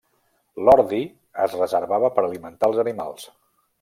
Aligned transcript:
L'ordi 0.69 1.01
es 1.45 1.53
reservava 1.59 2.11
per 2.17 2.25
alimentar 2.31 2.71
els 2.73 2.81
animals. 2.89 3.29